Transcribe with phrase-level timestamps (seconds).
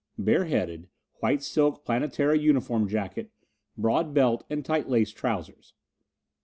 [0.17, 3.29] Bareheaded, white silk Planetara uniform jacket,
[3.77, 5.75] broad belt and tight laced trousers.